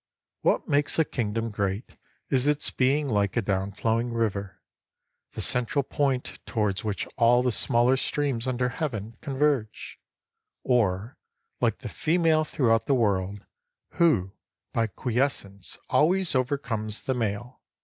[0.41, 1.95] What makes a kingdom great
[2.31, 4.59] is its being like a down flowing river,—
[5.33, 9.99] the central point towards which all the smaller streams under Heaven con verge;
[10.63, 11.19] or
[11.59, 13.45] like the female throughout the world,
[13.91, 14.31] who
[14.73, 17.61] by quiescence always overcomes the male.